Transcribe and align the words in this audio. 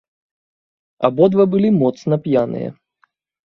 Абодва 1.11 1.47
былі 1.53 1.69
моцна 1.81 2.15
п'яныя. 2.27 2.69